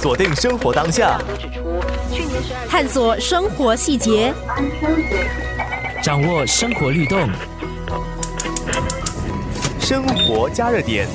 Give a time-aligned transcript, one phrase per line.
[0.00, 1.20] 锁定生活当下，
[2.70, 4.32] 探索生活细节，
[6.02, 7.28] 掌握生活律动，
[9.78, 11.06] 生活加热点。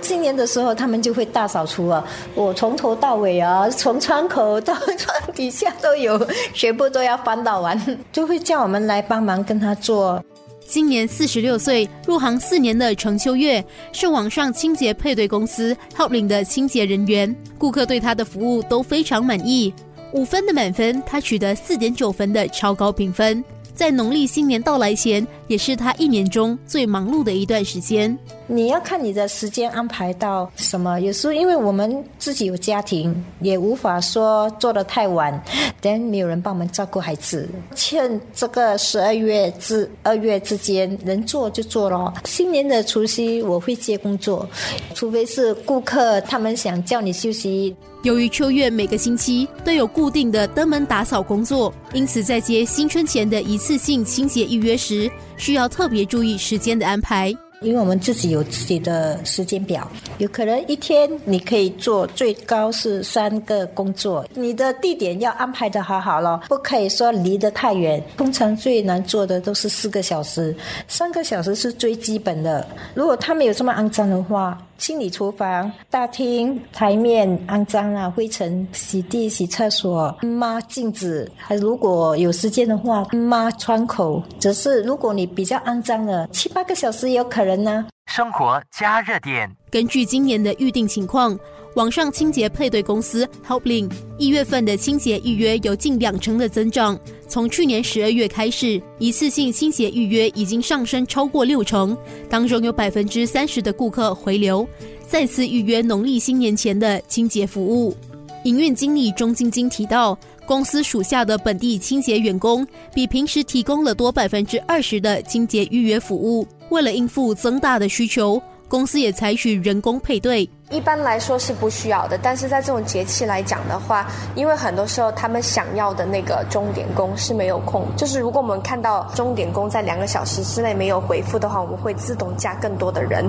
[0.00, 2.04] 新年的时候，他们就会大扫除啊！
[2.36, 10.22] 我从头到尾啊，从窗口到窗底下都有，全部都要翻到完，就会叫我们来帮忙跟他做。
[10.66, 19.72] 今年四十六岁，入行四年的程秋月是网上清洁配对公司 Helping 的清洁人员，顾客对他的服务都非常满意，
[20.12, 23.44] 五分的满分，他取得四点九分的超高评分。
[23.74, 28.16] 在农历新年到来前，也是他一年中最忙碌的一段时间。
[28.46, 35.42] 你要看你的时间安排到什么，有时候因为我们自己有家庭，也无法说做的太晚，
[35.80, 37.48] 等没有人帮忙照顾孩子。
[37.74, 42.12] 趁这个十二月至二月之间，能做就做咯。
[42.24, 44.46] 新年的除夕我会接工作，
[44.94, 47.74] 除非是顾客他们想叫你休息。
[48.02, 57.34] 由于秋月每个星期都有固定的登门打扫工作，因此在接新春前的一次性清洁预约时，需要特别注意时间的安排。
[57.60, 68.02] 因为我们自己有自己的时间表，有可能一天你可以做最高是三个工作，你的地点要安排的好好了，不可以说离得太远。
[68.16, 70.54] 通常最难做的都是四个小时，
[70.88, 72.66] 三个小时是最基本的。
[72.94, 84.22] 如果他们有这么肮脏的话，清理厨房、大厅、台面肮脏啊，灰尘，洗地、洗厕所，抹镜子，还如果有时间的话，抹窗口。
[84.38, 87.86] 只是如果你比较肮脏了，七八个小时也有可能呢。
[88.06, 89.50] 生活加热点。
[89.70, 91.38] 根据今年的预定情况，
[91.74, 96.98] 网上清洁配对公司 Helping 一月份的清洁预约有近两成的增长。
[97.26, 101.96] 从去年十二月开始，一次性清洁预约已经上升超过六成，
[102.30, 104.66] 当中有百分之三十的顾客回流，
[105.08, 107.96] 再次预约农历新年前的清洁服务。
[108.44, 112.64] 营运经理钟晶晶提到，公司属下的本地清洁员工
[112.94, 116.46] 比平时提供了多百分之二十的清洁预约服务。
[116.68, 120.48] 为了应付增大的需求，公司也采取人工配对。
[120.74, 124.04] 一般来说是不需要的，但是在这种节气来讲的话，
[124.34, 133.24] 因为很多时候他们想要的那个钟点工是没有空，就是如果我们看到钟点工在两个小时之内没有回复的话，我们会自动加更多的人。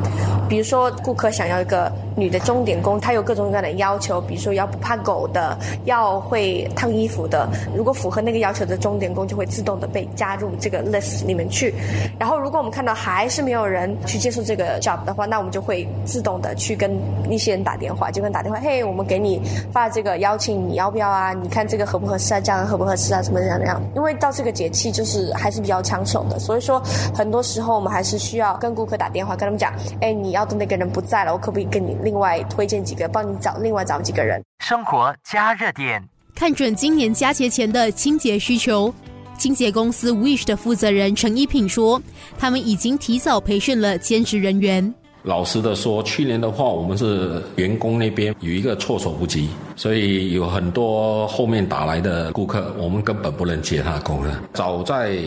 [0.49, 7.47] 比如说，顾客想要一个女的钟点工，她有各种各样的要求，比如说要不怕狗的，要会烫衣服的。
[7.75, 11.75] 如果符合那个要求的钟点工，就会自动的被加入这个 list 里面去。
[12.17, 16.99] 然后，如果我们看到还是没有人去接受这个 job 的话，那我们就会自动的去跟。
[17.35, 19.41] 一些人打电话，就跟打电话，嘿，我们给你
[19.71, 21.33] 发这个邀请，你要不要啊？
[21.33, 22.39] 你看这个合不合适啊？
[22.39, 23.21] 这样合不合适啊？
[23.21, 23.81] 什么怎样怎样？
[23.95, 26.81] 因为到这个节气，就是还是比较抢手的，所以说
[27.13, 34.41] 很多时候我们还是需要跟顾客打电话，跟他们讲，哎，你要的那个人不在了，我可不可以跟你另外推荐几个，帮你找另外找几个人？
[34.63, 36.01] 生活加热点，
[36.33, 38.93] 看准今年佳节前的清洁需求，
[39.37, 42.01] 清洁公司 Wish 的负责人陈一品说，
[42.39, 44.93] 他们已经提早培训了兼职人员。
[45.25, 49.49] 老实的说，去年的话，我们是员工那边有一个措手不及。
[49.75, 54.41] 所以有很多后面打来的顾客，我们根本不能接他工了。
[54.53, 55.17] 早在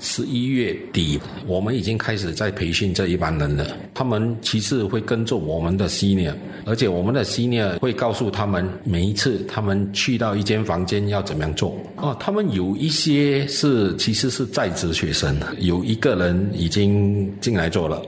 [0.00, 3.66] 十一月底，我们已经开始在培训这一班人了。
[3.94, 6.32] 他们其实会跟着我们的 senior，
[6.64, 11.76] 而且我们的 senior 会告诉他们每一次他们去到一间房间要怎么样做。
[11.96, 18.00] 哦，他们有一些是其实是在职学生，有一个人已经进来做了，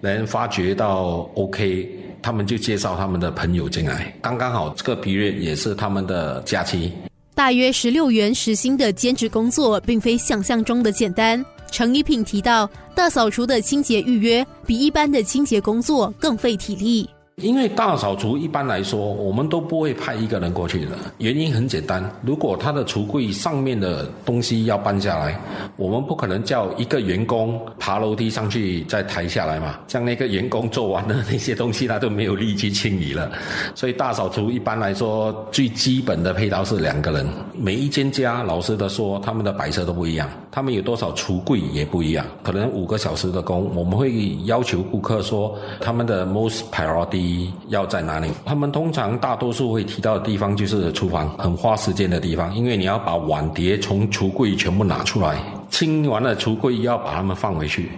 [0.00, 1.88] 能发觉到 OK。
[2.24, 6.90] 他们就介绍他们的朋友进来，刚刚好这个批月也是他们的假期。
[7.34, 11.44] 大约十六元时薪的兼职工作，并非想象中的简单。
[11.70, 17.06] 陈一品提到，大扫除的清洁预约比一般的清洁工作更费体力。
[17.42, 20.92] 因为大扫除一般来说，我们都不会派一个人过去的。
[21.18, 25.36] 原因很简单，如果他的橱柜上面的东西要搬下来，
[25.74, 29.80] 我们不可能叫一个员工爬楼梯上去再抬下来嘛。
[29.88, 33.32] 像那个员工做完的那些东西，他都没有力气清理了。
[33.74, 37.26] 所以大扫除一般来说，最基本的配套是两个人。
[37.56, 42.24] 每一间家，老实的说，他们的摆设都不一样，他们有多少橱柜也不一样。
[42.44, 47.23] 可能五个小时的工，我们会要求顾客说，他们的 most priority。
[47.68, 48.28] 要在哪里？
[48.44, 57.90] 他们通常大多数会提到的地方就是厨房，很花时间的地方，因为你要把碗碟从橱柜全部拿出来，清完了橱柜要把它们放回去。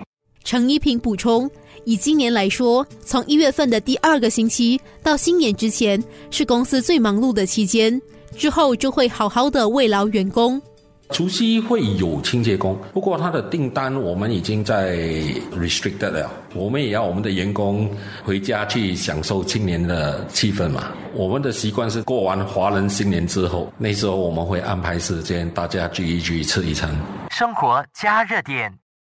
[0.44, 1.50] 陈一平补充：
[1.84, 8.00] 以今年来说，从一月份的第二个星期到新年之前，是公司最忙碌的期间，
[8.37, 10.61] 之后就会好好的慰劳员工。
[11.11, 14.97] 除夕会有清洁工，不过他的订单我们已经在
[15.53, 16.31] restricted 了。
[16.55, 17.88] 我们也要我们的员工
[18.25, 20.93] 回家去享受新年的气氛嘛。
[21.14, 26.94] 我们的习惯是过完华人新年之后，那时候我们会安排时间大家聚一聚，吃一餐。
[27.31, 28.86] 生活加热点。